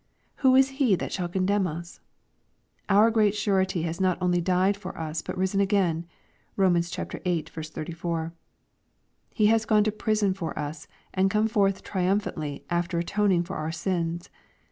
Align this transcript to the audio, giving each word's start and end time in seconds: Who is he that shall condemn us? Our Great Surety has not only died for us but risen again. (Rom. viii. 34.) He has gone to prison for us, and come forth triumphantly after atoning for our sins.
Who 0.37 0.55
is 0.55 0.69
he 0.81 0.95
that 0.95 1.11
shall 1.11 1.27
condemn 1.27 1.67
us? 1.67 1.99
Our 2.89 3.11
Great 3.11 3.35
Surety 3.35 3.83
has 3.83 4.01
not 4.01 4.17
only 4.19 4.41
died 4.41 4.75
for 4.75 4.97
us 4.97 5.21
but 5.21 5.37
risen 5.37 5.59
again. 5.59 6.07
(Rom. 6.55 6.73
viii. 6.73 7.43
34.) 7.43 8.33
He 9.31 9.45
has 9.45 9.65
gone 9.65 9.83
to 9.83 9.91
prison 9.91 10.33
for 10.33 10.57
us, 10.57 10.87
and 11.13 11.29
come 11.29 11.47
forth 11.47 11.83
triumphantly 11.83 12.65
after 12.67 12.97
atoning 12.97 13.43
for 13.43 13.57
our 13.57 13.71
sins. 13.71 14.31